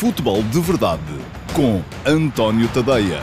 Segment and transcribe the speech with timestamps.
[0.00, 1.02] Futebol de Verdade
[1.54, 3.20] com António Tadeia.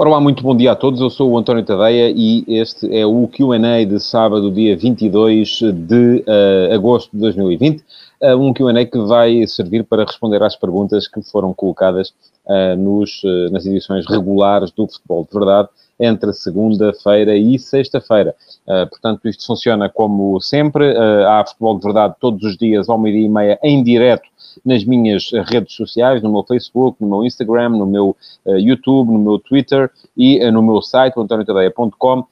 [0.00, 0.98] Ora lá, muito bom dia a todos.
[1.02, 6.24] Eu sou o António Tadeia e este é o Q&A de sábado, dia 22 de
[6.26, 7.84] uh, agosto de 2020.
[8.22, 12.14] Uh, um Q&A que vai servir para responder às perguntas que foram colocadas
[12.46, 13.20] uh, nos,
[13.52, 15.68] nas edições regulares do Futebol de Verdade
[15.98, 18.34] entre segunda-feira e sexta-feira.
[18.66, 20.92] Uh, portanto, isto funciona como sempre.
[20.92, 24.28] Uh, há futebol de verdade todos os dias, ao meio-dia e meia, em direto
[24.64, 29.18] nas minhas redes sociais, no meu Facebook, no meu Instagram, no meu uh, YouTube, no
[29.18, 32.24] meu Twitter e no meu site, antoniotadeia.com,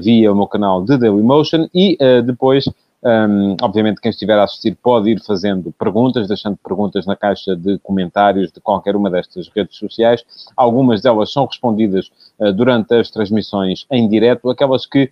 [0.00, 2.64] via o meu canal de Dailymotion e depois
[3.04, 7.76] um, obviamente, quem estiver a assistir pode ir fazendo perguntas, deixando perguntas na caixa de
[7.80, 10.24] comentários de qualquer uma destas redes sociais.
[10.56, 15.10] Algumas delas são respondidas uh, durante as transmissões em direto, aquelas que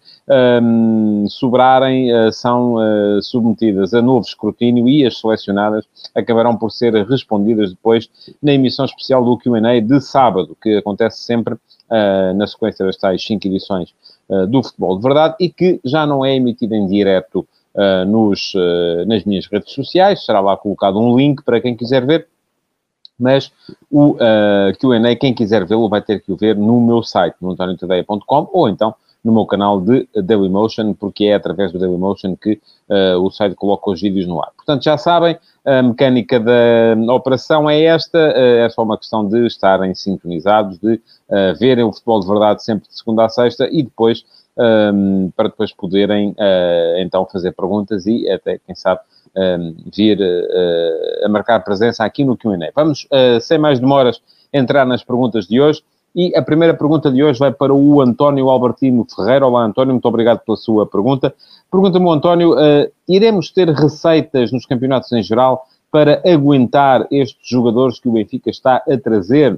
[0.62, 5.84] um, sobrarem uh, são uh, submetidas a novo escrutínio e as selecionadas
[6.14, 8.08] acabarão por ser respondidas depois
[8.40, 11.56] na emissão especial do QA de sábado, que acontece sempre
[12.36, 13.92] na sequência das tais cinco edições
[14.48, 19.06] do Futebol de Verdade e que já não é emitida em direto uh, nos, uh,
[19.06, 22.26] nas minhas redes sociais, será lá colocado um link para quem quiser ver,
[23.20, 23.52] mas
[23.90, 27.36] o uh, eh, Q&A, quem quiser vê-lo, vai ter que o ver no meu site,
[27.40, 27.54] no
[28.52, 33.30] ou então no meu canal de Dailymotion, porque é através do Dailymotion que uh, o
[33.30, 34.50] site coloca os vídeos no ar.
[34.56, 39.46] Portanto, já sabem, a mecânica da operação é esta, uh, é só uma questão de
[39.46, 43.82] estarem sintonizados, de uh, verem o futebol de verdade sempre de segunda a sexta e
[43.82, 44.24] depois
[44.56, 49.00] um, para depois poderem uh, então fazer perguntas e até, quem sabe,
[49.36, 52.70] um, vir uh, a marcar presença aqui no Q&A.
[52.74, 54.20] Vamos, uh, sem mais demoras,
[54.52, 55.82] entrar nas perguntas de hoje.
[56.14, 59.46] E a primeira pergunta de hoje vai para o António Albertino Ferreira.
[59.46, 61.32] Olá, António, muito obrigado pela sua pergunta.
[61.70, 62.56] Pergunta-me, António,
[63.08, 68.82] iremos ter receitas nos campeonatos em geral para aguentar estes jogadores que o Benfica está
[68.88, 69.56] a trazer?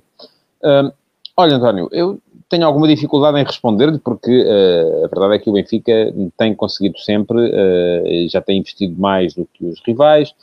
[1.34, 2.20] olha, António, eu
[2.52, 6.98] tenho alguma dificuldade em responder-lhe, porque uh, a verdade é que o Benfica tem conseguido
[6.98, 10.34] sempre, uh, já tem investido mais do que os rivais.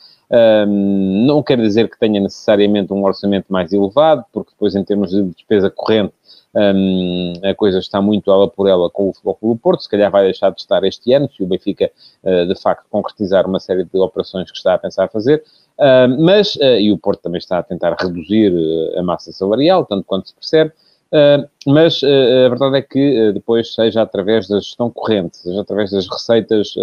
[0.68, 5.24] Não quer dizer que tenha necessariamente um orçamento mais elevado, porque depois, em termos de
[5.24, 6.12] despesa corrente,
[6.54, 9.82] um, a coisa está muito ela por ela com o Futebol Clube Porto.
[9.82, 11.90] Se calhar vai deixar de estar este ano, se o Benfica,
[12.22, 15.42] uh, de facto, concretizar uma série de operações que está a pensar fazer.
[15.78, 18.52] Uh, mas, uh, e o Porto também está a tentar reduzir
[18.96, 20.72] a massa salarial, tanto quanto se percebe.
[21.12, 25.60] Uh, mas uh, a verdade é que uh, depois, seja através da gestão corrente, seja
[25.60, 26.74] através das receitas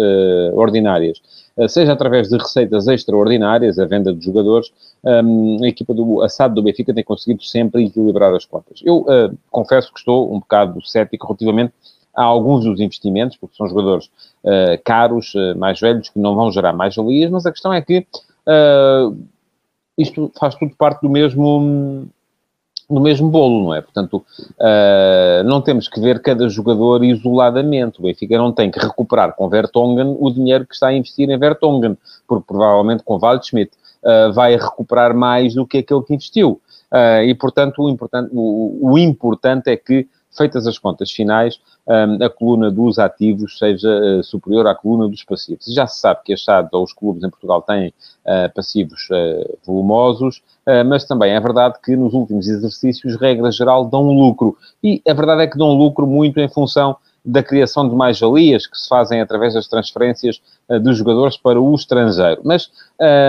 [0.52, 1.20] ordinárias,
[1.68, 4.70] seja através de receitas extraordinárias, a venda de jogadores,
[5.04, 8.80] a equipa do assado do Benfica tem conseguido sempre equilibrar as contas.
[8.84, 9.04] Eu
[9.50, 11.72] confesso que estou um bocado cético relativamente
[12.14, 14.08] a alguns dos investimentos, porque são jogadores
[14.84, 18.06] caros, mais velhos, que não vão gerar mais valias, mas a questão é que
[19.96, 22.06] isto faz tudo parte do mesmo
[22.88, 23.82] no mesmo bolo, não é?
[23.82, 24.24] Portanto,
[24.58, 28.00] uh, não temos que ver cada jogador isoladamente.
[28.00, 31.38] O Benfica não tem que recuperar com Vertonghen o dinheiro que está a investir em
[31.38, 33.72] Vertonghen, porque provavelmente com Waldschmidt
[34.02, 36.60] uh, vai recuperar mais do que aquele que investiu.
[36.90, 42.24] Uh, e, portanto, o importante, o, o importante é que feitas as contas finais, um,
[42.24, 45.64] a coluna dos ativos seja uh, superior à coluna dos passivos.
[45.66, 49.58] Já se sabe que a SAD ou os clubes em Portugal têm uh, passivos uh,
[49.64, 50.42] volumosos,
[50.86, 54.54] mas também é verdade que nos últimos exercícios, regra geral, dão lucro.
[54.84, 58.78] E a verdade é que dão lucro muito em função da criação de mais-valias que
[58.78, 62.40] se fazem através das transferências uh, dos jogadores para o estrangeiro.
[62.42, 62.70] Mas,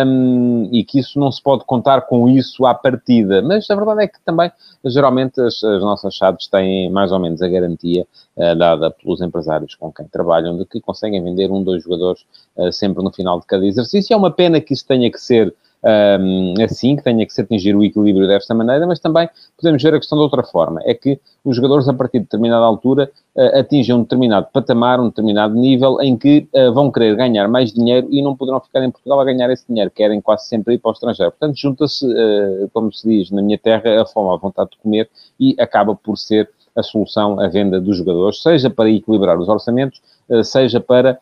[0.08, 3.42] um, e que isso não se pode contar com isso à partida.
[3.42, 4.50] Mas a verdade é que também,
[4.86, 9.76] geralmente, as, as nossas chaves têm mais ou menos a garantia uh, dada pelos empresários
[9.76, 12.22] com quem trabalham de que conseguem vender um, dois jogadores
[12.56, 14.14] uh, sempre no final de cada exercício.
[14.14, 17.76] É uma pena que isso tenha que ser um, assim, que tenha que se atingir
[17.76, 20.82] o equilíbrio desta maneira, mas também podemos ver a questão de outra forma.
[20.84, 25.08] É que os jogadores, a partir de determinada altura, uh, atingem um determinado patamar, um
[25.08, 28.92] determinado nível, em que uh, vão querer ganhar mais dinheiro e não poderão ficar em
[28.92, 31.32] Portugal a ganhar esse dinheiro, querem quase sempre ir para o estrangeiro.
[31.32, 35.10] Portanto, junta-se, uh, como se diz na minha terra, a fome à vontade de comer
[35.40, 40.00] e acaba por ser a solução a venda dos jogadores, seja para equilibrar os orçamentos,
[40.44, 41.20] seja para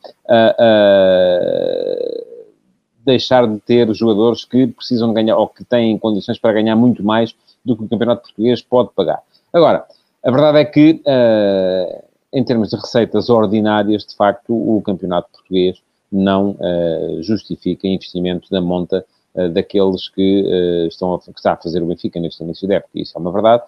[3.08, 7.34] deixar de ter jogadores que precisam ganhar ou que têm condições para ganhar muito mais
[7.64, 9.22] do que o Campeonato Português pode pagar.
[9.54, 9.86] Agora,
[10.24, 15.82] a verdade é que, uh, em termos de receitas ordinárias, de facto, o Campeonato Português
[16.12, 19.06] não uh, justifica investimento da monta
[19.36, 22.92] uh, daqueles que, estão a, que está a fazer o Benfica neste início da época.
[22.96, 23.64] Isso é uma verdade,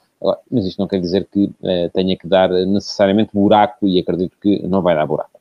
[0.51, 1.49] mas isto não quer dizer que
[1.93, 5.38] tenha que dar necessariamente buraco e acredito que não vai dar buraco.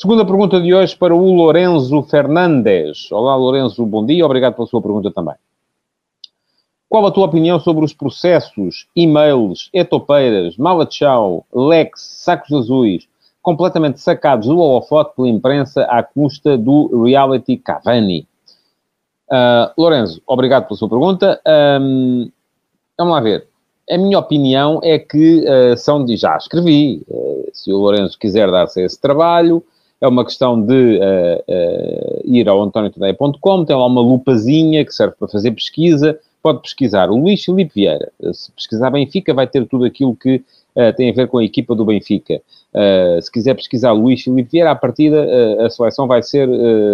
[0.00, 3.12] Segunda pergunta de hoje para o Lorenzo Fernandes.
[3.12, 4.24] Olá, Lorenzo, bom dia.
[4.24, 5.34] Obrigado pela sua pergunta também.
[6.88, 13.06] Qual a tua opinião sobre os processos, e-mails, etopeiras, mala tchau, lex, sacos azuis,
[13.42, 18.26] completamente sacados do holofote pela imprensa à custa do reality Cavani?
[19.30, 21.38] Uh, Lorenzo, obrigado pela sua pergunta.
[21.78, 22.30] Um,
[22.96, 23.46] vamos lá ver.
[23.90, 26.16] A minha opinião é que uh, são de.
[26.16, 27.02] Já escrevi.
[27.06, 29.62] Uh, se o Lourenço quiser dar-se esse trabalho,
[30.00, 31.00] é uma questão de
[32.24, 37.16] ir ao antoniotodeia.com, tem lá uma lupazinha que serve para fazer pesquisa pode pesquisar o
[37.16, 38.10] Luís Filipe Vieira.
[38.32, 41.74] Se pesquisar Benfica, vai ter tudo aquilo que uh, tem a ver com a equipa
[41.74, 42.40] do Benfica.
[42.72, 46.48] Uh, se quiser pesquisar Luís Filipe Vieira, à partida uh, a seleção vai ser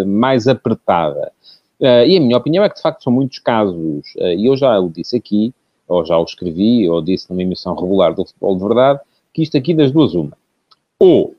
[0.07, 1.33] mais apertada.
[1.81, 4.89] e a minha opinião é que, de facto, são muitos casos, e eu já o
[4.89, 5.53] disse aqui,
[5.87, 9.01] ou já o escrevi, ou disse numa emissão regular do Futebol de Verdade,
[9.33, 10.33] que isto aqui das duas uma.
[10.99, 11.35] Ou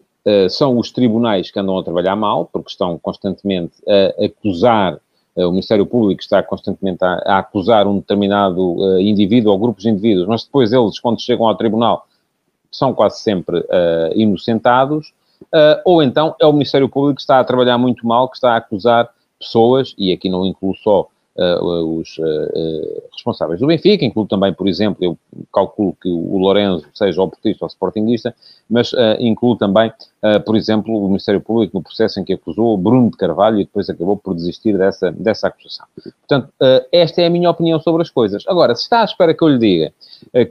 [0.50, 5.00] são os tribunais que andam a trabalhar mal, porque estão constantemente a acusar
[5.38, 9.83] eh, o Ministério Público está constantemente a, a acusar um determinado uh, indivíduo ou grupos
[9.83, 12.07] de indivíduos, mas depois eles, quando chegam ao tribunal,
[12.71, 13.63] são quase sempre
[14.13, 15.13] inocentados,
[15.85, 18.57] ou então é o Ministério Público que está a trabalhar muito mal, que está a
[18.57, 19.09] acusar
[19.39, 21.07] pessoas, e aqui não incluo só
[21.38, 25.18] uh, os uh, responsáveis do Benfica, incluo também, por exemplo, eu
[25.54, 28.36] calculo que o Lourenço seja oportunista ou sportinguista,
[28.69, 29.92] mas incluo também,
[30.45, 33.89] por exemplo, o Ministério Público no processo em que acusou Bruno de Carvalho e depois
[33.89, 35.86] acabou por desistir dessa, dessa acusação.
[36.28, 36.51] Portanto,
[36.92, 38.44] esta é a minha opinião sobre as coisas.
[38.45, 39.94] Agora, se está à espera que eu lhe diga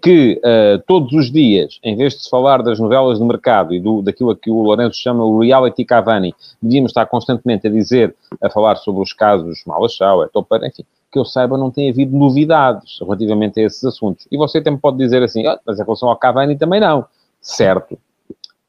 [0.03, 0.41] que
[0.87, 4.35] todos os dias, em vez de se falar das novelas do mercado e do, daquilo
[4.35, 9.03] que o Lourenço chama o reality Cavani, devíamos estar constantemente a dizer, a falar sobre
[9.03, 10.67] os casos Malachau, Etopeira,
[11.11, 14.27] que eu saiba, não tem havido novidades relativamente a esses assuntos.
[14.31, 17.05] E você também pode dizer assim, ah, mas em relação ao Cavani também não.
[17.41, 17.99] Certo,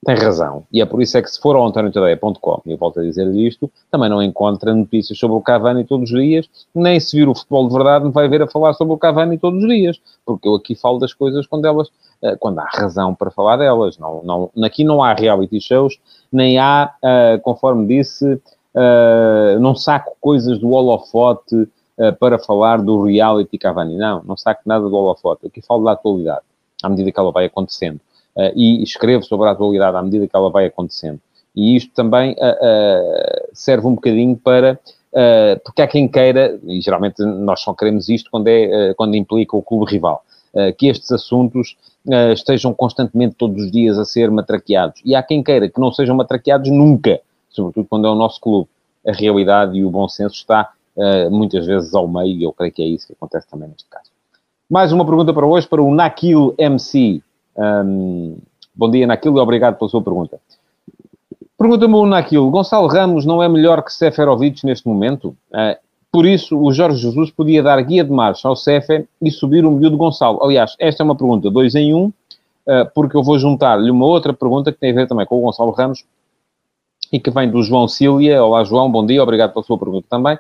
[0.05, 0.63] tem razão.
[0.71, 3.27] E é por isso é que se for ao antoniotadeia.com, e eu volto a dizer
[3.35, 7.35] isto, também não encontra notícias sobre o Cavani todos os dias, nem se vir o
[7.35, 10.47] futebol de verdade me vai ver a falar sobre o Cavani todos os dias, porque
[10.47, 11.89] eu aqui falo das coisas quando elas,
[12.21, 13.97] eh, quando há razão para falar delas.
[13.97, 15.99] Não, não, aqui não há reality shows,
[16.31, 21.67] nem há, uh, conforme disse, uh, não saco coisas do holofote
[21.97, 23.95] uh, para falar do reality Cavani.
[23.95, 25.47] Não, não saco nada do holofote.
[25.47, 26.41] Aqui falo da atualidade,
[26.81, 27.99] à medida que ela vai acontecendo.
[28.35, 31.19] Uh, e escrevo sobre a atualidade à medida que ela vai acontecendo.
[31.55, 32.35] E isto também
[33.51, 34.79] serve um bocadinho para
[35.17, 39.15] Uh, porque há quem queira, e geralmente nós só queremos isto quando, é, uh, quando
[39.15, 40.23] implica o clube rival,
[40.53, 41.75] uh, que estes assuntos
[42.31, 45.01] estejam constantemente todos os dias a ser matraqueados.
[45.03, 47.19] E há quem queira que não sejam matraqueados nunca,
[47.49, 48.69] sobretudo quando é o nosso clube.
[49.05, 52.73] A realidade e o bom senso está uh, muitas vezes ao meio, e eu creio
[52.73, 54.09] que é isso que acontece também neste caso.
[54.69, 57.21] Mais uma pergunta para hoje, para o Nakil MC.
[57.55, 58.37] Um,
[58.75, 60.39] bom dia, Nakil, e obrigado pela sua pergunta.
[61.57, 65.29] Pergunta-me o Nakil, Gonçalo Ramos não é melhor que Seferovic neste momento?
[65.51, 65.77] Uh,
[66.11, 69.71] por isso, o Jorge Jesus podia dar guia de marcha ao Sefer e subir o
[69.71, 70.43] miúdo Gonçalo.
[70.43, 74.33] Aliás, esta é uma pergunta dois em um, uh, porque eu vou juntar-lhe uma outra
[74.33, 76.03] pergunta que tem a ver também com o Gonçalo Ramos,
[77.11, 78.43] e que vem do João Cília.
[78.43, 80.37] Olá, João, bom dia, obrigado pela sua pergunta também.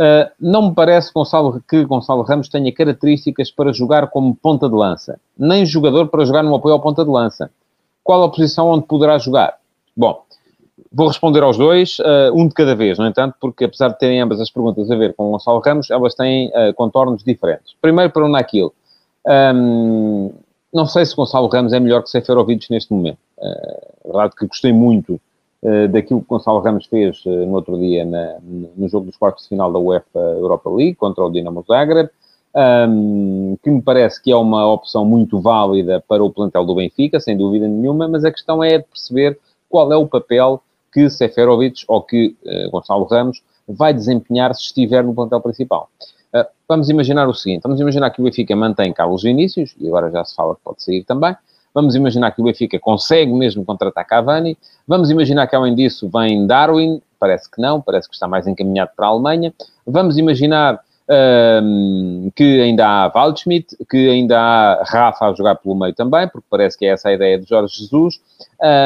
[0.00, 4.74] Uh, não me parece Gonçalo, que Gonçalo Ramos tenha características para jogar como ponta de
[4.74, 7.50] lança, nem jogador para jogar no apoio ao ponta de lança.
[8.02, 9.58] Qual a posição onde poderá jogar?
[9.94, 10.22] Bom,
[10.90, 14.22] vou responder aos dois, uh, um de cada vez, no entanto, porque apesar de terem
[14.22, 17.76] ambas as perguntas a ver com Gonçalo Ramos, elas têm uh, contornos diferentes.
[17.82, 18.72] Primeiro para o Naquil.
[19.54, 20.32] Um,
[20.72, 23.18] não sei se Gonçalo Ramos é melhor que Seferovic neste momento.
[23.36, 25.29] Uh, verdade que gostei muito eh,
[25.88, 29.50] daquilo que Gonçalo Ramos fez uh, no outro dia na, no jogo dos quartos de
[29.50, 32.08] final da UEFA Europa League contra o Dinamo Zagreb,
[32.88, 37.20] um, que me parece que é uma opção muito válida para o plantel do Benfica,
[37.20, 39.38] sem dúvida nenhuma, mas a questão é perceber
[39.68, 40.62] qual é o papel
[40.92, 45.88] que Seferovic ou que uh, Gonçalo Ramos vai desempenhar se estiver no plantel principal.
[46.68, 50.24] vamos imaginar o seguinte, vamos imaginar que o Benfica mantém Carlos Vinícius, e agora já
[50.24, 51.36] se fala que pode sair também,
[51.74, 54.58] Vamos imaginar que o Benfica consegue mesmo contratar Cavani.
[54.86, 57.00] Vamos imaginar que, além disso, vem Darwin.
[57.18, 59.52] Parece que não, parece que está mais encaminhado para a Alemanha.
[59.86, 60.80] Vamos imaginar
[61.62, 66.46] um, que ainda há Waldschmidt, que ainda há Rafa a jogar pelo meio também, porque
[66.48, 68.20] parece que é essa a ideia de Jorge Jesus.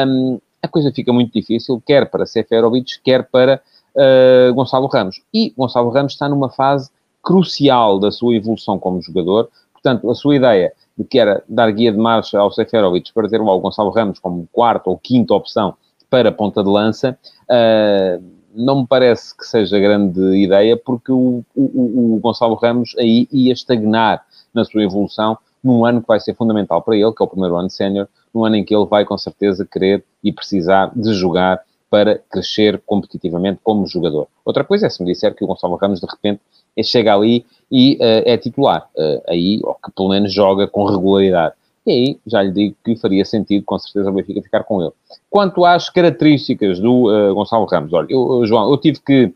[0.07, 3.61] Um, a coisa fica muito difícil, quer para Seferovic, quer para
[3.95, 5.21] uh, Gonçalo Ramos.
[5.33, 6.89] E Gonçalo Ramos está numa fase
[7.21, 9.49] crucial da sua evolução como jogador.
[9.73, 13.41] Portanto, a sua ideia de que era dar guia de marcha ao Seferovic para ter
[13.41, 15.75] o Gonçalo Ramos como quarta ou quinta opção
[16.09, 17.17] para ponta de lança,
[17.49, 18.23] uh,
[18.55, 23.51] não me parece que seja grande ideia, porque o, o, o, Gonçalo Ramos aí ia
[23.51, 27.27] estagnar na sua evolução num ano que vai ser fundamental para ele, que é o
[27.27, 31.13] primeiro ano sénior, num ano em que ele vai com certeza querer e precisar de
[31.13, 31.59] jogar
[31.89, 34.27] para crescer competitivamente como jogador.
[34.43, 36.41] Outra coisa é se me disser que o Gonçalo Ramos, de repente,
[36.83, 38.87] chega ali e uh, é titular.
[38.95, 41.55] Uh, aí, ou que pelo menos joga com regularidade.
[41.85, 44.91] E aí, já lhe digo que faria sentido, com certeza, o Benfica ficar com ele.
[45.29, 49.33] Quanto às características do uh, Gonçalo Ramos, olha, eu, João, eu tive que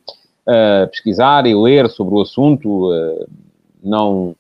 [0.90, 2.90] pesquisar e ler sobre o assunto,
[3.84, 4.36] não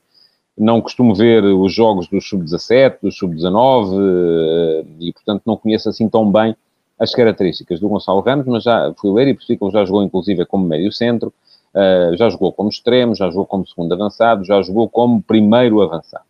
[0.58, 6.32] não costumo ver os jogos do Sub-17, do Sub-19 e, portanto, não conheço assim tão
[6.32, 6.56] bem
[7.00, 10.04] as características do Gonçalo Ramos, mas já fui ler e percebi que ele já jogou,
[10.04, 11.34] inclusive, como médio-centro,
[11.74, 16.26] uh, já jogou como extremo, já jogou como segundo avançado, já jogou como primeiro avançado.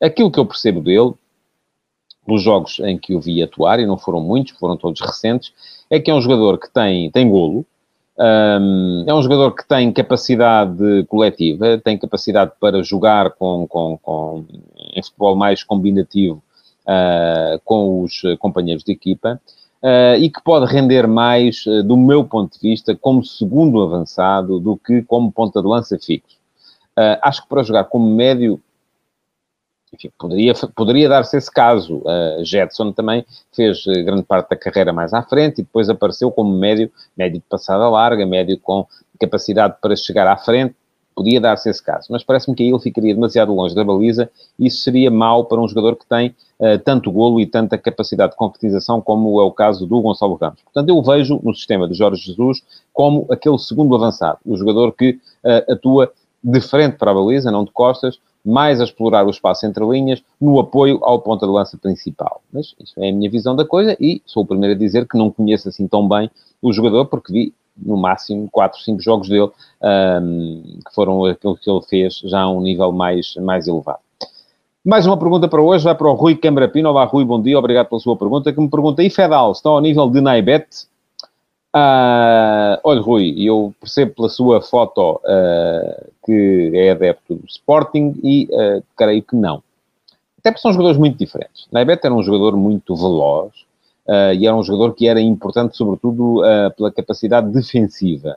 [0.00, 1.12] Aquilo que eu percebo dele,
[2.26, 5.52] dos jogos em que o vi atuar, e não foram muitos, foram todos recentes,
[5.90, 7.64] é que é um jogador que tem, tem golo,
[8.18, 14.44] um, é um jogador que tem capacidade coletiva, tem capacidade para jogar com, com, com
[14.94, 16.42] em futebol mais combinativo
[16.82, 19.40] uh, com os companheiros de equipa
[19.82, 24.60] uh, e que pode render mais, uh, do meu ponto de vista, como segundo avançado
[24.60, 26.38] do que como ponta de lança fixo.
[27.22, 28.60] acho que para jogar como médio
[29.92, 32.02] enfim, poderia, poderia dar-se esse caso.
[32.04, 36.52] Uh, Jetson também fez grande parte da carreira mais à frente e depois apareceu como
[36.52, 38.86] médio, médio de passada larga, médio com
[39.18, 40.74] capacidade para chegar à frente.
[41.18, 44.68] Podia dar-se esse caso, mas parece-me que aí ele ficaria demasiado longe da baliza e
[44.68, 46.28] isso seria mau para um jogador que tem
[46.60, 50.62] uh, tanto golo e tanta capacidade de concretização como é o caso do Gonçalo Ramos.
[50.62, 55.18] Portanto, eu vejo no sistema de Jorge Jesus como aquele segundo avançado, o jogador que
[55.44, 56.12] uh, atua
[56.44, 60.22] de frente para a baliza, não de costas, mais a explorar o espaço entre linhas,
[60.40, 62.42] no apoio ao ponta de lança principal.
[62.52, 65.18] Mas isso é a minha visão da coisa e sou o primeiro a dizer que
[65.18, 66.30] não conheço assim tão bem
[66.62, 69.50] o jogador, porque vi no máximo 4, 5 jogos dele,
[69.82, 74.00] um, que foram aquilo que ele fez já a um nível mais, mais elevado.
[74.84, 76.88] Mais uma pergunta para hoje, vai para o Rui Camarapino.
[76.88, 79.80] Olá, Rui, bom dia, obrigado pela sua pergunta, que me pergunta, e Fedal, está ao
[79.80, 80.66] nível de Naibet?
[81.72, 88.48] Ah, olha, Rui, eu percebo pela sua foto uh, que é adepto do Sporting e
[88.50, 89.62] uh, creio que não.
[90.38, 91.68] Até porque são jogadores muito diferentes.
[91.70, 93.67] Naibet era um jogador muito veloz
[94.08, 96.42] uh, e era um jogador que era importante, sobretudo,
[96.76, 98.36] pela capacidade defensiva.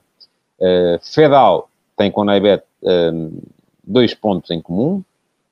[1.01, 2.63] Fedal tem com Naibet
[3.83, 5.03] dois pontos em comum,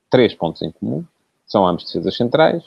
[0.10, 1.04] três pontos em comum.
[1.48, 2.64] São ambos defesas centrais,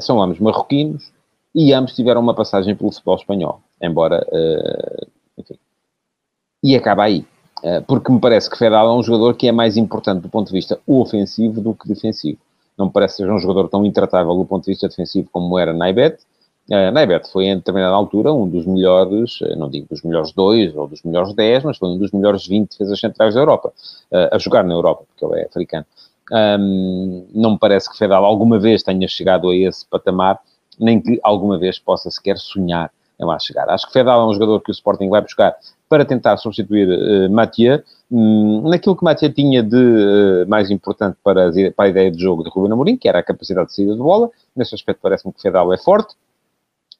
[0.00, 1.12] são ambos marroquinos
[1.54, 5.06] e ambos tiveram uma passagem pelo futebol espanhol embora, uh,
[5.38, 5.58] enfim.
[6.62, 7.24] E acaba aí.
[7.62, 10.48] Uh, porque me parece que Fedal é um jogador que é mais importante do ponto
[10.48, 12.38] de vista ofensivo do que defensivo.
[12.80, 15.70] Não me parece seja um jogador tão intratável do ponto de vista defensivo como era
[15.70, 16.16] Naibet.
[16.70, 20.88] Uh, Naibet foi, em determinada altura, um dos melhores, não digo dos melhores dois ou
[20.88, 23.70] dos melhores dez, mas foi um dos melhores 20 defesas centrais da Europa,
[24.10, 25.84] uh, a jogar na Europa, porque ele é africano.
[26.32, 30.40] Um, não me parece que Fedal alguma vez tenha chegado a esse patamar,
[30.78, 33.68] nem que alguma vez possa sequer sonhar é lá chegar.
[33.68, 35.54] Acho que Fedal é um jogador que o Sporting vai buscar
[35.88, 41.48] para tentar substituir uh, Mathieu, um, naquilo que Mathieu tinha de uh, mais importante para
[41.48, 43.92] a, para a, ideia de jogo de Ruben Amorim, que era a capacidade de saída
[43.92, 44.30] de bola.
[44.56, 46.14] Nesse aspecto parece-me que Fedal é forte,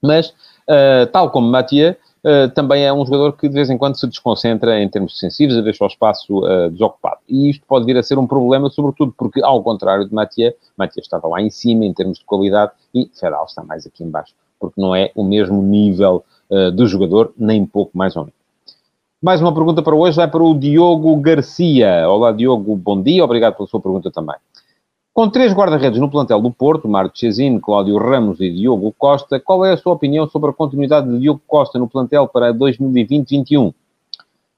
[0.03, 3.99] mas, uh, tal como Mathieu, Uh, também é um jogador que de vez em quando
[3.99, 7.17] se desconcentra em termos defensivos e deixa o espaço uh, desocupado.
[7.27, 11.01] E isto pode vir a ser um problema, sobretudo porque, ao contrário de Mathieu, Mathieu
[11.01, 14.81] estava lá em cima em termos de qualidade e Fedal está mais aqui embaixo porque
[14.81, 18.39] não é o mesmo nível uh, do jogador, nem pouco mais ou menos.
[19.23, 22.09] Mais uma pergunta para hoje, vai para o Diogo Garcia.
[22.09, 24.37] Olá, Diogo, bom dia, obrigado pela sua pergunta também.
[25.13, 29.73] Com três guarda-redes no plantel do Porto, Marchesino, Cláudio Ramos e Diogo Costa, qual é
[29.73, 33.75] a sua opinião sobre a continuidade de Diogo Costa no plantel para 2020-21?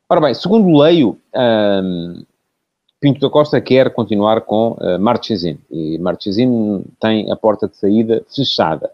[0.09, 2.23] Ora bem, segundo leio, um,
[3.03, 8.23] Pinto da Costa quer continuar com uh, Marchesino e Marchesino tem a porta de saída
[8.33, 8.93] fechada.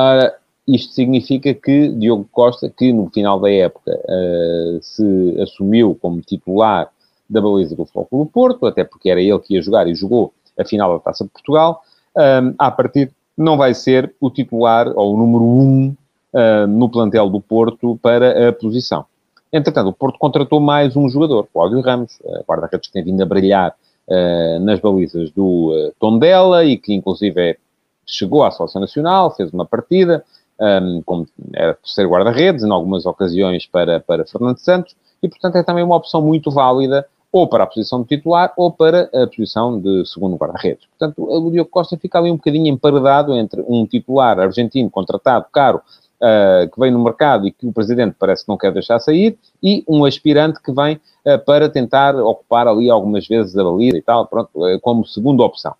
[0.00, 0.34] Ora,
[0.66, 6.88] isto significa que Diogo Costa, que no final da época uh, se assumiu como titular
[7.28, 10.32] da baliza do Futebol do Porto, até porque era ele que ia jogar e jogou
[10.58, 11.82] a final da Taça de Portugal,
[12.16, 15.96] um, eh, a partir não vai ser o titular ou o número um
[16.34, 19.04] uh, no plantel do Porto para a posição.
[19.52, 23.74] Entretanto, o Porto contratou mais um jogador, Cláudio Ramos, guarda-redes que tem vindo a brilhar
[24.08, 27.56] uh, nas balizas do Tondela e que inclusive é
[28.12, 30.24] chegou à Seleção Nacional, fez uma partida,
[30.60, 35.62] um, como era terceiro guarda-redes, em algumas ocasiões para, para Fernando Santos, e portanto é
[35.62, 39.80] também uma opção muito válida, ou para a posição de titular, ou para a posição
[39.80, 40.86] de segundo guarda-redes.
[40.86, 45.80] Portanto, o Diogo Costa fica ali um bocadinho emparedado entre um titular argentino contratado, caro,
[46.22, 49.38] Uh, que vem no mercado e que o presidente parece que não quer deixar sair,
[49.62, 54.02] e um aspirante que vem uh, para tentar ocupar ali algumas vezes a baliza e
[54.02, 55.74] tal, pronto, uh, como segunda opção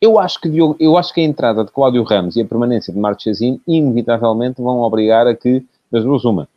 [0.00, 2.98] Eu acho, que, eu acho que a entrada de Cláudio Ramos e a permanência de
[2.98, 6.48] Marchesino inevitavelmente vão obrigar a que, das duas, uma,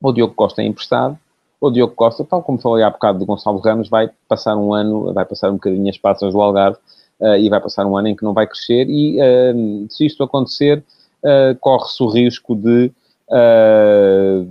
[0.00, 1.18] o Diogo Costa é emprestado,
[1.60, 5.12] o Diogo Costa, tal como falei há bocado de Gonçalo Ramos, vai passar um ano,
[5.14, 6.78] vai passar um bocadinho as passas do Algarve
[7.20, 10.22] uh, e vai passar um ano em que não vai crescer e uh, se isto
[10.22, 10.84] acontecer,
[11.22, 12.92] uh, corre-se o risco de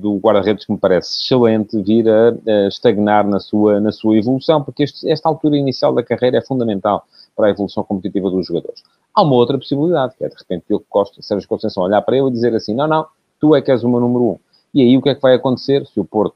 [0.01, 4.83] do guarda-redes que me parece excelente vir a estagnar na sua, na sua evolução, porque
[4.83, 7.05] este, esta altura inicial da carreira é fundamental
[7.35, 8.83] para a evolução competitiva dos jogadores.
[9.13, 12.27] Há uma outra possibilidade, que é de repente Diogo Costa, Sérgio Conceição olhar para ele
[12.27, 13.05] e dizer assim, não, não,
[13.39, 14.39] tu é que és o meu número um.
[14.73, 16.35] E aí o que é que vai acontecer se o Porto,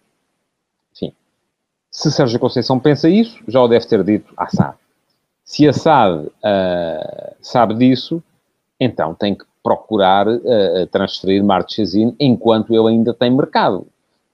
[0.96, 1.14] enfim,
[1.90, 4.76] se Sérgio Conceição pensa isso, já o deve ter dito à SAD.
[5.44, 8.22] Se a SAD uh, sabe disso,
[8.80, 13.88] então tem que procurar uh, transferir Marchesino enquanto ele ainda tem mercado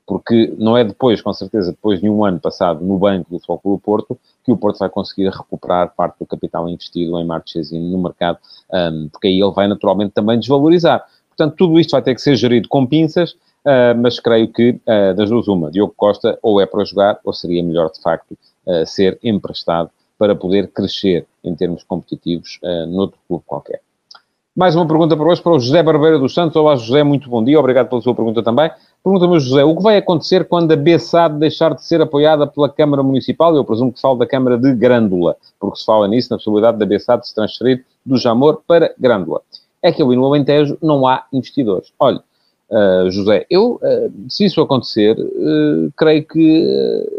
[0.05, 3.59] porque não é depois, com certeza, depois de um ano passado no banco do Futebol
[3.59, 8.03] Clube Porto, que o Porto vai conseguir recuperar parte do capital investido em Marchesino no
[8.03, 8.37] mercado,
[8.71, 11.05] um, porque aí ele vai naturalmente também desvalorizar.
[11.29, 15.13] Portanto, tudo isto vai ter que ser gerido com pinças, uh, mas creio que uh,
[15.15, 18.85] das duas uma, Diogo Costa ou é para jogar, ou seria melhor de facto uh,
[18.85, 23.81] ser emprestado para poder crescer em termos competitivos uh, noutro clube qualquer.
[24.55, 26.55] Mais uma pergunta para hoje para o José Barbeira dos Santos.
[26.55, 27.59] Olá, José, muito bom dia.
[27.59, 28.69] Obrigado pela sua pergunta também.
[29.03, 33.01] Pergunta-me, José, o que vai acontecer quando a BSAD deixar de ser apoiada pela Câmara
[33.01, 33.55] Municipal?
[33.55, 36.85] Eu presumo que falo da Câmara de Grândola, porque se fala nisso, na possibilidade da
[36.85, 39.41] BSAD se transferir do Jamor para Grândola.
[39.81, 41.91] É que ali no Alentejo não há investidores.
[41.97, 42.21] Olha,
[42.69, 47.09] uh, José, eu, uh, se isso acontecer, uh, creio que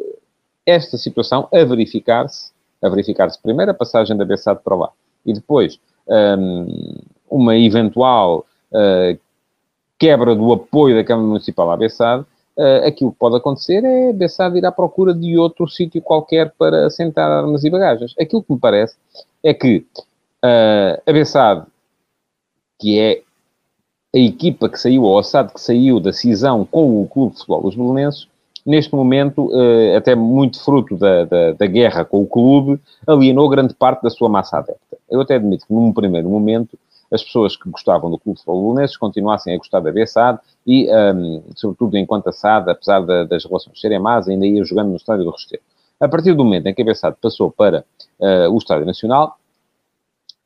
[0.64, 4.90] esta situação a verificar-se, a verificar-se primeiro a passagem da BSAD para lá
[5.26, 6.94] e depois um,
[7.34, 9.18] uma eventual uh,
[9.98, 12.24] quebra do apoio da Câmara Municipal à Bessade,
[12.56, 16.52] uh, aquilo que pode acontecer é a Bessade ir à procura de outro sítio qualquer
[16.56, 18.14] para assentar armas e bagagens.
[18.20, 18.94] Aquilo que me parece
[19.42, 19.78] é que
[20.44, 21.66] uh, a Bessade,
[22.80, 23.22] que é
[24.14, 27.38] a equipa que saiu, ou a SAD que saiu da cisão com o Clube de
[27.38, 28.28] Futebol dos Belenenses,
[28.64, 29.50] neste momento,
[29.94, 34.28] até muito fruto da, da, da, guerra com o clube, alienou grande parte da sua
[34.28, 34.96] massa adepta.
[35.10, 36.78] Eu até admito que, num primeiro momento,
[37.12, 41.42] as pessoas que gostavam do Clube de Futebol continuassem a gostar da B-SAD e, um,
[41.54, 45.24] sobretudo, enquanto a SAD, apesar da, das relações serem más, ainda ia jogando no Estádio
[45.24, 45.62] do Restelo.
[46.00, 47.84] A partir do momento em que a B-SAD passou para
[48.18, 49.38] uh, o Estádio Nacional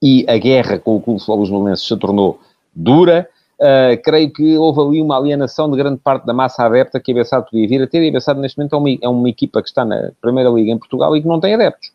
[0.03, 2.41] e a guerra com o Clube de Futebol se tornou
[2.75, 3.29] dura,
[3.61, 7.15] Uh, creio que houve ali uma alienação de grande parte da massa adepta que a
[7.17, 9.61] Bessade podia vir a ter, e a Bessade neste momento é uma, é uma, equipa
[9.61, 11.91] que está na Primeira Liga em Portugal e que não tem adeptos.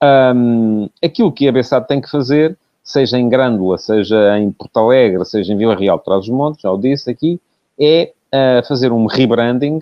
[0.00, 5.24] Um, aquilo que a Bessade tem que fazer seja em Grândola, seja em Porto Alegre,
[5.24, 7.40] seja em Vila Real de Trás-os-Montes, já o disse aqui,
[7.80, 9.80] é uh, fazer um rebranding,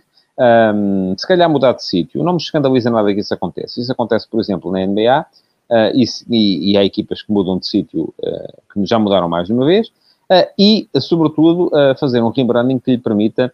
[0.75, 2.23] um, se calhar mudar de sítio.
[2.23, 3.81] Não me escandaliza nada que isso aconteça.
[3.81, 5.25] Isso acontece, por exemplo, na NBA, uh,
[5.71, 9.49] ah, e, e, e, há equipas que mudam de sítio, uh, que já mudaram mais
[9.49, 9.91] de uma vez,
[10.59, 13.53] e, sobretudo, fazer um rebranding que lhe permita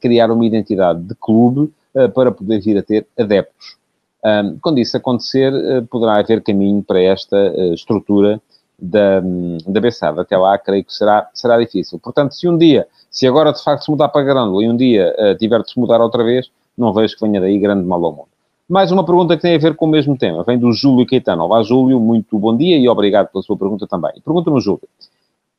[0.00, 1.72] criar uma identidade de clube
[2.14, 3.76] para poder vir a ter adeptos.
[4.24, 5.52] Um, quando isso acontecer,
[5.90, 7.36] poderá haver caminho para esta
[7.74, 8.40] estrutura
[8.84, 9.22] da,
[9.66, 10.22] da Bessada.
[10.22, 11.98] Até lá, creio que será, será difícil.
[11.98, 15.14] Portanto, se um dia, se agora de facto se mudar para Grândola e um dia
[15.18, 18.12] uh, tiver de se mudar outra vez, não vejo que venha daí grande mal ao
[18.12, 18.28] mundo.
[18.68, 20.42] Mais uma pergunta que tem a ver com o mesmo tema.
[20.42, 21.44] Vem do Júlio Caetano.
[21.44, 24.12] Olá, Júlio, muito bom dia e obrigado pela sua pergunta também.
[24.24, 24.88] Pergunta-me, Júlio.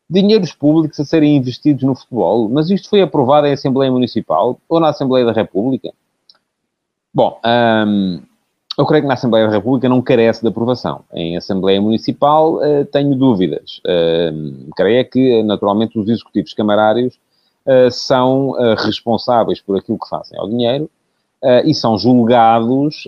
[0.10, 4.80] Dinheiros públicos a serem investidos no futebol, mas isto foi aprovado em Assembleia Municipal ou
[4.80, 5.92] na Assembleia da República?
[7.14, 7.40] Bom,
[7.88, 8.22] hum,
[8.78, 11.02] eu creio que na Assembleia da República não carece de aprovação.
[11.14, 13.80] Em Assembleia Municipal uh, tenho dúvidas.
[13.86, 17.16] Uh, creio que, naturalmente, os executivos camarários
[17.66, 20.90] uh, são responsáveis por aquilo que fazem ao dinheiro
[21.64, 23.04] e são julgados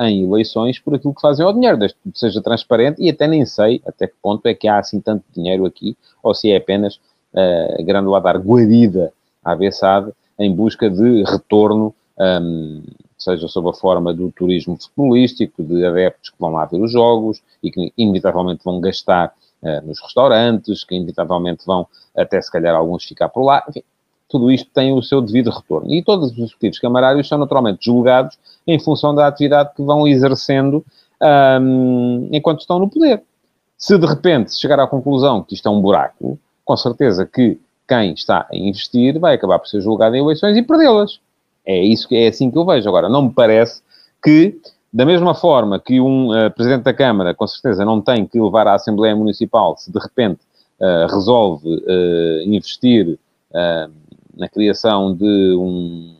[0.00, 3.46] em eleições por aquilo que fazem ao dinheiro, desde que seja transparente e até nem
[3.46, 6.98] sei até que ponto é que há assim tanto dinheiro aqui ou se é apenas
[7.34, 9.12] uh, grande a dar guarida
[9.44, 12.82] à BSAD em busca de retorno um,
[13.18, 17.42] seja sob a forma do turismo futebolístico, de adeptos que vão lá ver os jogos
[17.62, 23.04] e que inevitavelmente vão gastar uh, nos restaurantes, que inevitavelmente vão até se calhar alguns
[23.04, 23.82] ficar por lá, enfim,
[24.28, 25.92] tudo isto tem o seu devido retorno.
[25.92, 30.84] E todos os executivos camarários são naturalmente julgados em função da atividade que vão exercendo
[31.60, 33.22] um, enquanto estão no poder.
[33.76, 38.12] Se de repente chegar à conclusão que isto é um buraco, com certeza que quem
[38.12, 41.20] está a investir vai acabar por ser julgado em eleições e perdê-las.
[41.68, 42.88] É isso é assim que eu vejo.
[42.88, 43.82] Agora, não me parece
[44.24, 44.58] que,
[44.90, 48.66] da mesma forma que um uh, Presidente da Câmara, com certeza, não tem que levar
[48.66, 50.40] à Assembleia Municipal se de repente
[50.80, 53.18] uh, resolve uh, investir
[54.36, 56.14] na criação de um,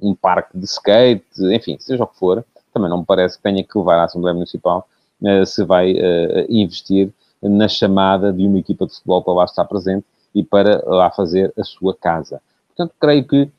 [0.00, 3.62] um parque de skate, enfim, seja o que for, também não me parece que tenha
[3.62, 4.88] que levar à Assembleia Municipal
[5.44, 5.94] se vai
[6.48, 7.12] investir
[7.42, 11.52] na chamada de uma equipa de futebol para lá estar presente e para lá fazer
[11.58, 12.40] a sua casa.
[12.68, 13.50] Portanto, creio que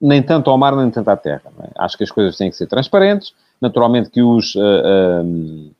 [0.00, 1.52] nem tanto ao mar, nem tanto à terra.
[1.62, 1.70] É?
[1.78, 3.34] Acho que as coisas têm que ser transparentes.
[3.60, 5.70] Naturalmente que os uh, uh,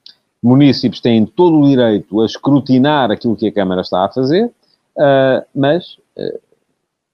[0.42, 5.46] municípios têm todo o direito a escrutinar aquilo que a Câmara está a fazer, uh,
[5.54, 5.96] mas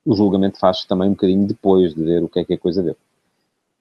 [0.04, 2.82] o julgamento faz-se também um bocadinho depois de ver o que é que a coisa
[2.82, 2.96] deu.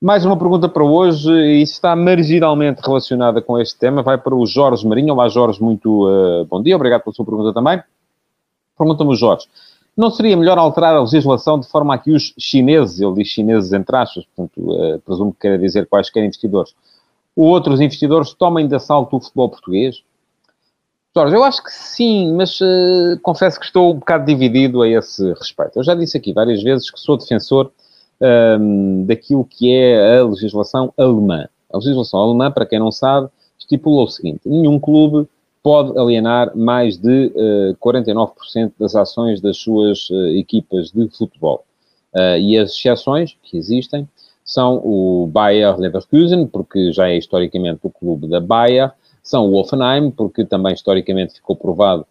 [0.02, 4.46] Mais uma pergunta para hoje, e está marginalmente relacionada com este tema, vai para o
[4.46, 5.14] Jorge Marinho.
[5.14, 7.82] Olá, Jorge, muito bom dia, obrigado pela sua pergunta também.
[8.78, 9.48] Pergunta-me Jorge.
[9.96, 13.72] Não seria melhor alterar a legislação de forma a que os chineses, ele diz chineses
[13.72, 16.76] entre aspas, portanto, uh, presumo que quer dizer quaisquer investidores,
[17.36, 20.04] ou outros investidores tomem de assalto o futebol português?
[21.16, 25.32] Jorge, eu acho que sim, mas uh, confesso que estou um bocado dividido a esse
[25.34, 25.80] respeito.
[25.80, 27.72] Eu já disse aqui várias vezes que sou defensor
[28.20, 31.48] um, ehm, daquilo que é a legislação alemã.
[31.72, 35.26] A legislação alemã, para quem não sabe, estipula o seguinte: nenhum clube
[35.66, 41.66] pode alienar mais de uh, eh, 49% das ações das suas uh, equipas de futebol.
[42.14, 44.08] Uh, e as exceções que existem
[44.44, 48.92] são o Bayer Leverkusen, porque já é historicamente o clube da Bayer,
[49.24, 52.06] são o Wolfenheim, porque também historicamente ficou provado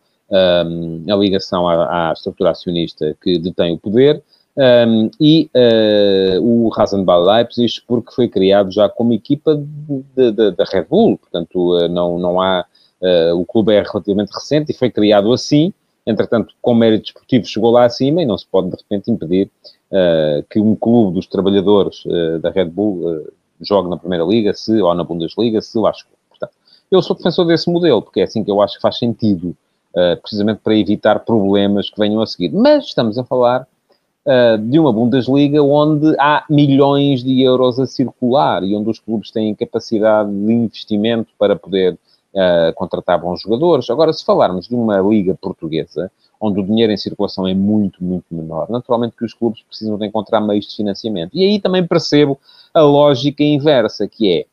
[0.67, 4.21] um, a ligação à, à, estrutura acionista que detém o poder,
[4.57, 11.19] um, e uh, o Rasenball Leipzig, porque foi criado já como equipa da Red Bull,
[11.19, 12.67] portanto não, não há
[13.05, 15.75] Uh, o clube é relativamente recente e foi criado assim,
[16.07, 19.51] entretanto, com mérito esportivo chegou lá acima e não se pode, de repente, impedir
[19.91, 24.81] uh, que um clube dos trabalhadores uh, da Red Bull jogue na Primeira Liga, se,
[24.81, 26.17] ou na Bundesliga, se lá chegou.
[26.31, 26.53] Portanto,
[26.91, 29.55] eu sou defensor desse modelo, porque é assim que eu acho que faz sentido,
[30.21, 32.51] precisamente para evitar problemas que venham a seguir.
[32.53, 33.67] Mas estamos a falar
[34.69, 39.55] de uma Bundesliga onde há milhões de euros a circular e onde os clubes têm
[39.55, 41.97] capacidade de investimento para poder
[42.35, 43.89] uh, contratar bons jogadores.
[43.91, 48.27] Agora, se falarmos de uma liga portuguesa, onde o dinheiro em circulação é muito, muito
[48.31, 51.31] menor, naturalmente que os clubes precisam de encontrar meios de financiamento.
[51.35, 52.39] E aí também percebo
[52.73, 54.47] a lógica inversa, que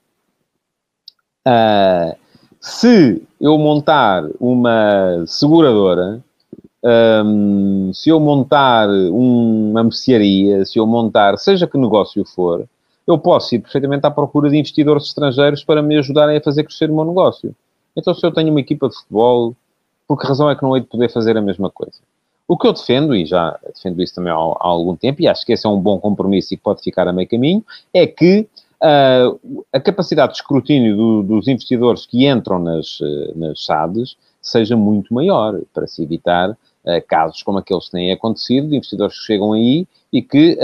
[1.48, 2.16] é, uh,
[2.60, 6.22] se eu montar uma seguradora,
[7.26, 12.68] um, se eu montar uma mercearia, se eu montar, seja que negócio for,
[13.08, 16.90] eu posso ir perfeitamente à procura de investidores estrangeiros para me ajudarem a fazer crescer
[16.90, 17.56] o meu negócio.
[17.96, 19.56] Então, se eu tenho uma equipa de futebol,
[20.08, 22.00] por que razão é que não hei de poder fazer a mesma coisa?
[22.48, 25.46] O que eu defendo, e já defendo isso também há, há algum tempo, e acho
[25.46, 28.48] que esse é um bom compromisso e que pode ficar a meio caminho, é que
[28.82, 34.76] uh, a capacidade de escrutínio do, dos investidores que entram nas, uh, nas SADs seja
[34.76, 36.58] muito maior, para se evitar uh,
[37.08, 40.58] casos como aqueles que têm acontecido, de investidores que chegam aí e que,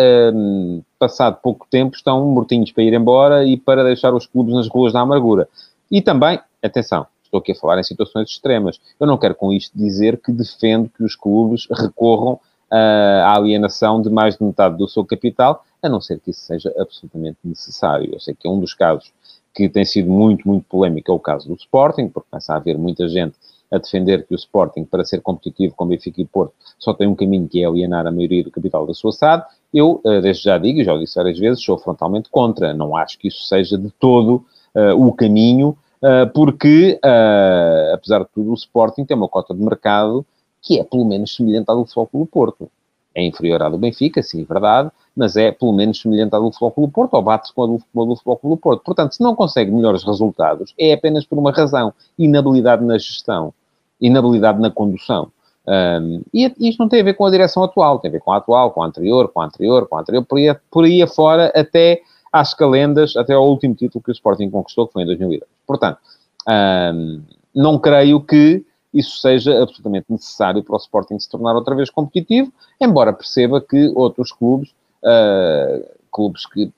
[1.00, 4.92] passado pouco tempo, estão mortinhos para ir embora e para deixar os clubes nas ruas
[4.92, 5.48] da amargura.
[5.90, 8.80] E também, atenção, Estou aqui a falar em situações extremas.
[9.00, 14.02] Eu não quero com isto dizer que defendo que os clubes recorram uh, à alienação
[14.02, 18.13] de mais de metade do seu capital, a não ser que isso seja absolutamente necessário.
[18.13, 19.12] Eu sei que é um dos casos
[19.54, 22.78] que tem sido muito, muito polémico, é o caso do Sporting, porque começa a haver
[22.78, 23.36] muita gente
[23.70, 27.16] a defender que o Sporting, para ser competitivo com Benfica e Porto, só tem um
[27.16, 29.44] caminho que é alienar a maioria do capital da sua SAD.
[29.74, 32.74] Eu, uh, desde já digo, e já o disse várias vezes, sou frontalmente contra.
[32.74, 35.87] Não acho que isso seja de todo uh, o caminho ah,
[36.34, 40.26] porque, uh, apesar de tudo, o Sporting tem uma cota de mercado
[40.62, 42.70] que é pelo menos semelhante à do Futebol do Porto.
[43.16, 46.52] É inferior à do Benfica, sim, é verdade, mas é pelo menos semelhante à do
[46.52, 48.84] Futebol do Porto, ou bate-se com a do, do Futebol do Porto.
[48.84, 53.54] Portanto, se não consegue melhores resultados, é apenas por uma razão, inabilidade na gestão,
[54.00, 55.32] inabilidade na condução.
[55.68, 58.32] Um, e isto não tem a ver com a direção atual, tem a ver com
[58.32, 61.02] a atual, com a anterior, com a anterior, com a anterior, por aí, por aí
[61.02, 65.06] afora, até às calendas, até ao último título que o Sporting conquistou, que foi em
[65.06, 65.44] 2002.
[65.66, 66.00] Portanto,
[66.48, 67.22] hum,
[67.54, 72.52] não creio que isso seja absolutamente necessário para o Sporting se tornar outra vez competitivo,
[72.82, 74.70] embora perceba que outros clubes,
[75.04, 76.72] uh, clubes que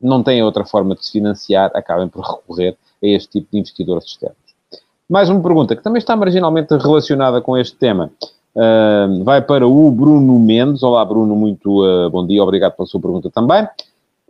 [0.00, 4.04] não têm outra forma de se financiar, acabem por recorrer a este tipo de investidores
[4.04, 4.36] externos.
[5.08, 8.10] Mais uma pergunta que também está marginalmente relacionada com este tema.
[8.54, 10.82] Uh, vai para o Bruno Mendes.
[10.82, 13.66] Olá, Bruno, muito uh, bom dia, obrigado pela sua pergunta também.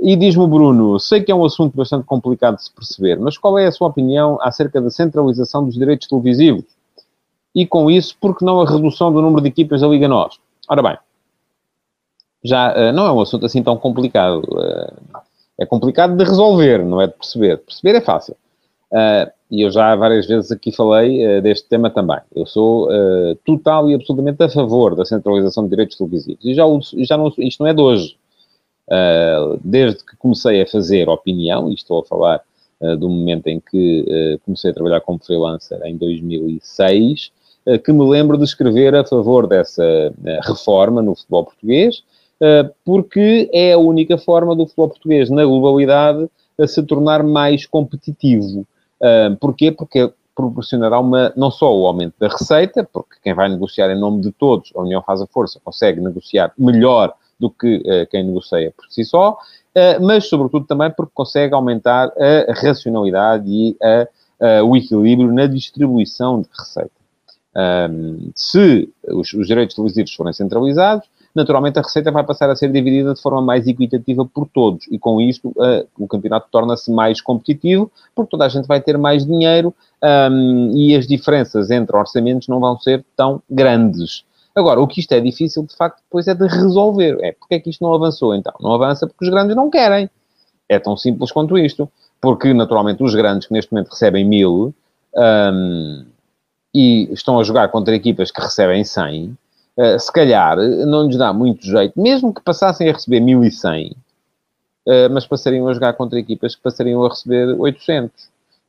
[0.04, 3.56] E diz-me, Bruno, sei que é um assunto bastante complicado de se perceber, mas qual
[3.56, 6.64] é a sua opinião acerca da centralização dos direitos televisivos?
[7.54, 10.40] E com isso, por que não a redução do número de equipas da Liga NOS?
[10.68, 10.98] Ora bem,
[12.42, 14.42] já uh, não é um assunto assim tão complicado.
[14.50, 15.20] Uh,
[15.56, 17.58] é complicado de resolver, não é de perceber.
[17.58, 18.34] Perceber é fácil.
[18.90, 22.18] Uh, e eu já várias vezes aqui falei deste tema também.
[22.34, 22.88] Eu sou
[23.44, 26.42] total e absolutamente a favor da centralização de direitos televisivos.
[26.42, 26.64] E já,
[27.04, 28.16] já não, isto não é de hoje.
[28.88, 32.40] Uh, desde que comecei a fazer opinião, e estou a falar
[32.98, 37.30] do momento em que comecei a trabalhar como freelancer em 2006,
[37.84, 42.02] que me lembro de escrever a favor dessa reforma no futebol português,
[42.84, 48.66] porque é a única forma do futebol português, na globalidade, a se tornar mais competitivo.
[49.38, 49.70] Porquê?
[49.70, 54.22] Porque proporcionará uma, não só o aumento da receita, porque quem vai negociar em nome
[54.22, 58.72] de todos, a União faz a força, consegue negociar melhor do que uh, quem negocia
[58.76, 62.12] por si só, uh, mas sobretudo também porque consegue aumentar
[62.48, 64.06] a racionalidade e a,
[64.64, 66.90] o equilíbrio na distribuição de receita.
[67.54, 72.70] Um, se os, os direitos televisivos forem centralizados, naturalmente a receita vai passar a ser
[72.70, 77.20] dividida de forma mais equitativa por todos e com isto uh, o campeonato torna-se mais
[77.20, 79.74] competitivo porque toda a gente vai ter mais dinheiro
[80.30, 84.24] um, e as diferenças entre orçamentos não vão ser tão grandes.
[84.54, 87.18] Agora, o que isto é difícil, de facto, depois é de resolver.
[87.22, 88.52] É porque é que isto não avançou, então?
[88.60, 90.10] Não avança porque os grandes não querem.
[90.68, 91.90] É tão simples quanto isto.
[92.20, 94.72] Porque, naturalmente, os grandes que neste momento recebem mil
[95.14, 96.04] um,
[96.74, 99.36] e estão a jogar contra equipas que recebem 100,
[99.76, 103.96] uh, se calhar não lhes dá muito jeito, mesmo que passassem a receber 1100, uh,
[105.10, 108.24] mas passariam a jogar contra equipas que passariam a receber 800.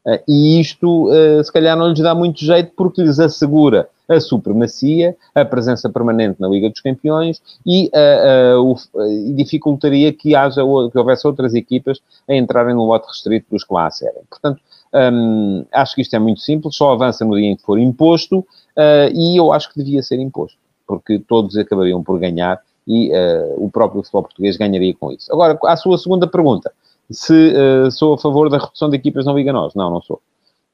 [0.06, 4.20] Uh, e isto, uh, se calhar, não lhes dá muito jeito porque lhes assegura a
[4.20, 10.62] supremacia, a presença permanente na Liga dos Campeões e, uh, uh, dificultaria que, haja,
[10.92, 14.24] que houvesse outras equipas a entrarem no lote restrito dos que lá serem.
[14.30, 14.62] Portanto,
[14.94, 18.39] um, acho que isto é muito simples, só avança no dia em que for imposto
[18.39, 23.13] uh, e eu acho que devia ser imposto, porque todos acabariam por ganhar e
[23.56, 25.32] o próprio futebol português ganharia com isso.
[25.32, 26.70] Agora, a sua segunda pergunta
[27.10, 27.56] se
[27.92, 29.74] sou a favor da redução de equipas não Liga Nós.
[29.74, 30.20] Não, não sou.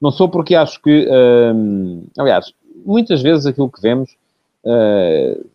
[0.00, 1.06] Não sou porque acho que,
[1.54, 2.52] um, aliás,
[2.84, 4.16] muitas vezes aquilo que vemos,
[4.64, 5.46] uh,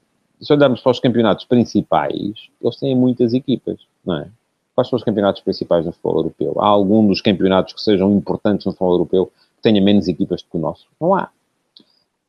[0.42, 4.28] se olharmos para os campeonatos principais, eles têm muitas equipas, não é?
[4.74, 6.56] Quais são os campeonatos principais no futebol europeu?
[6.60, 10.50] Há algum dos campeonatos que sejam importantes no futebol europeu que tenha menos equipas do
[10.50, 10.86] que o nosso?
[11.00, 11.30] Não há.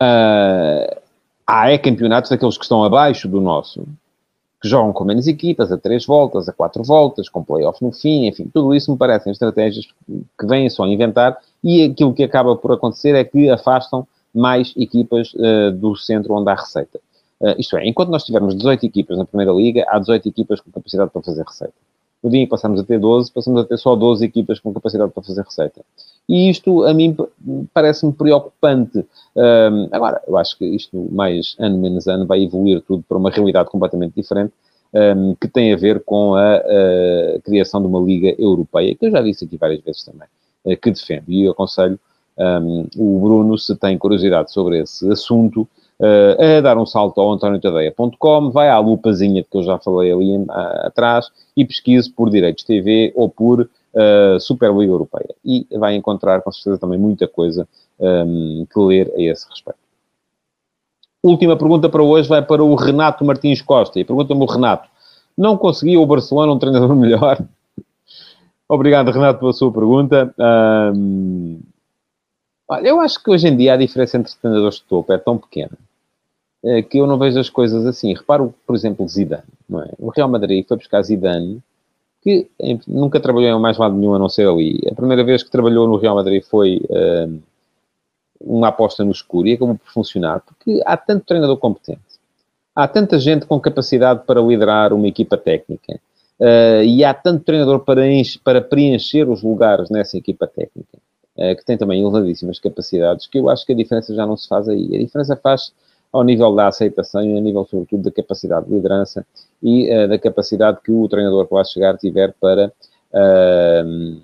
[0.01, 1.01] Uh,
[1.47, 3.87] há é campeonatos daqueles que estão abaixo do nosso,
[4.61, 8.27] que jogam com menos equipas, a três voltas, a quatro voltas, com playoff no fim,
[8.27, 12.73] enfim, tudo isso me parecem estratégias que vêm só inventar e aquilo que acaba por
[12.73, 17.01] acontecer é que afastam mais equipas uh, do centro onde há receita.
[17.41, 20.71] Uh, isto é, enquanto nós tivermos 18 equipas na Primeira Liga, há 18 equipas com
[20.71, 21.75] capacidade para fazer receita.
[22.23, 24.73] No dia em que passamos a ter 12, passamos a ter só 12 equipas com
[24.73, 25.83] capacidade para fazer receita.
[26.29, 27.17] E isto, a mim,
[27.73, 29.05] parece-me preocupante.
[29.37, 33.31] Um, agora, eu acho que isto, mais ano menos ano, vai evoluir tudo para uma
[33.31, 34.53] realidade completamente diferente,
[34.93, 39.11] um, que tem a ver com a, a, criação de uma Liga Europeia, que eu
[39.11, 40.27] já disse aqui várias vezes também,
[40.65, 41.25] uh, que defendo.
[41.29, 42.01] E aconselho
[42.39, 45.69] um, o Bruno, se tem curiosidade sobre esse assunto,
[46.01, 50.37] uh, a dar um salto ao antoniotadeia.com, vai à lupazinha que eu já falei ali
[50.37, 55.35] uh, atrás e pesquise por Direitos TV ou por uh, Superliga Europeia.
[55.45, 57.67] E vai encontrar, com certeza, também muita coisa
[57.99, 59.79] um, que ler a esse respeito.
[61.23, 63.99] Última pergunta para hoje vai para o Renato Martins Costa.
[63.99, 64.89] E pergunta-me o Renato,
[65.37, 67.39] não conseguia o Barcelona um treinador melhor?
[68.69, 70.35] Obrigado, Renato, pela sua pergunta.
[70.95, 71.61] Um,
[72.69, 75.39] olha, eu acho que hoje em dia a diferença entre treinadores de topo é tão
[75.39, 75.77] pequena
[76.65, 78.15] eh, que eu não vejo as coisas assim.
[78.15, 79.95] Reparo, por exemplo, Zidane, é?
[79.99, 81.63] O Real Madrid foi buscar Zidane,
[82.23, 82.49] que
[82.89, 84.81] nunca trabalhou em mais lado nenhum a não ser ali.
[84.91, 87.41] A primeira vez que trabalhou no Real Madrid foi uh,
[88.41, 92.01] uma aposta no escuro e acabou por funcionar, porque há tanto treinador competente,
[92.75, 96.01] há tanta gente com capacidade para liderar uma equipa técnica,
[96.41, 98.03] uh, e há tanto treinador para,
[98.43, 100.99] para preencher os lugares nessa equipa técnica,
[101.37, 104.69] que tem também elevadíssimas capacidades, que eu acho que a diferença já não se faz
[104.69, 104.97] aí.
[104.97, 105.73] A diferença faz
[106.13, 109.27] ao nível da aceitação e ao nível, sobretudo, da capacidade de liderança
[109.63, 112.73] e uh, da capacidade que o treinador que lá chegar tiver para
[113.13, 114.21] uh,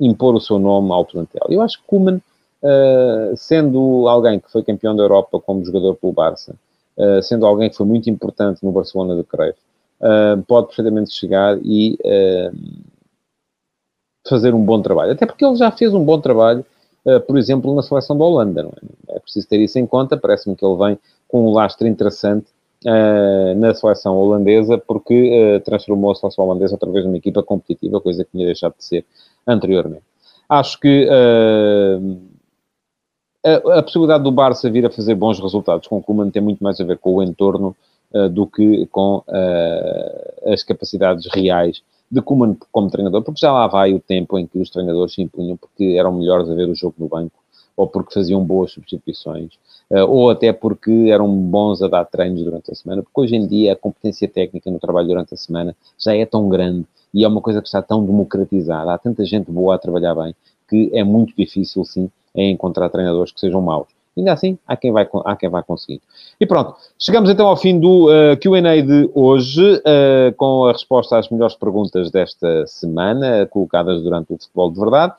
[0.00, 1.46] impor o seu nome ao plantel.
[1.48, 2.20] Eu acho que Koeman,
[2.62, 6.54] uh, sendo alguém que foi campeão da Europa como jogador pelo Barça,
[7.22, 9.58] sendo alguém que foi muito importante no Barcelona de Cruyff,
[10.46, 11.98] pode perfeitamente chegar e
[14.28, 15.12] fazer um bom trabalho.
[15.12, 16.64] Até porque ele já fez um bom trabalho
[17.06, 18.70] uh, por exemplo, na seleção da Holanda.
[19.08, 19.16] É?
[19.16, 19.20] é?
[19.20, 20.16] preciso ter isso em conta.
[20.16, 22.46] Parece-me que ele vem com um lastro interessante
[22.86, 28.00] uh, na seleção holandesa, porque uh, transformou a seleção holandesa outra vez numa equipa competitiva,
[28.00, 29.04] coisa que tinha deixado de ser
[29.46, 30.04] anteriormente.
[30.48, 31.08] Acho que
[33.42, 36.62] a, a, possibilidade do Barça vir a fazer bons resultados com o Koeman tem muito
[36.62, 37.74] mais a ver com o entorno
[38.32, 39.24] do que com
[40.44, 41.82] as capacidades reais
[42.12, 45.22] de Kuman como treinador, porque já lá vai o tempo em que os treinadores se
[45.22, 47.32] impunham porque eram melhores a ver o jogo no banco,
[47.74, 49.54] ou porque faziam boas substituições,
[49.88, 53.46] eh, ou até porque eram bons a dar treinos durante a semana, porque hoje em
[53.46, 57.28] dia a competência técnica no trabalho durante a semana já é tão grande e é
[57.28, 60.34] uma coisa que está tão democratizada, há tanta gente boa a trabalhar bem,
[60.68, 63.88] que é muito difícil, sim, é encontrar treinadores que sejam maus.
[64.16, 66.00] Ainda assim, há quem vai, há quem vai conseguir.
[66.38, 71.18] E pronto, chegamos então ao fim do uh, QA de hoje, uh, com a resposta
[71.18, 75.14] às melhores perguntas desta semana, colocadas durante o Futebol de Verdade.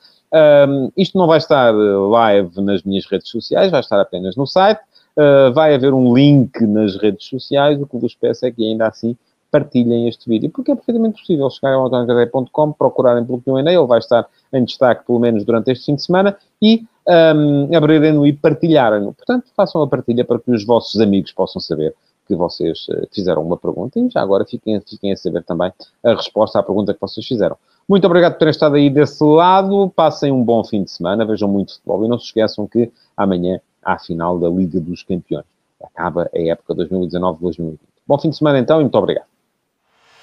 [0.67, 4.82] Um, isto não vai estar live nas minhas redes sociais, vai estar apenas no site.
[5.15, 7.79] Uh, vai haver um link nas redes sociais.
[7.79, 9.15] O que vos peço é que ainda assim
[9.53, 13.99] partilhem este vídeo, porque é perfeitamente possível chegar ao autonomicadei.com, procurarem pelo Q&A, ele vai
[13.99, 19.13] estar em destaque pelo menos durante este fim de semana e um, abrirem-no e partilharem-no.
[19.13, 21.93] Portanto, façam a partilha para que os vossos amigos possam saber
[22.25, 25.71] que vocês uh, fizeram uma pergunta e já agora fiquem, fiquem a saber também
[26.03, 27.55] a resposta à pergunta que vocês fizeram.
[27.87, 31.47] Muito obrigado por terem estado aí desse lado, passem um bom fim de semana, vejam
[31.47, 35.45] muito futebol e não se esqueçam que amanhã há a final da Liga dos Campeões.
[35.83, 37.77] Acaba a época 2019-2020.
[38.07, 39.33] Bom fim de semana então e muito obrigado.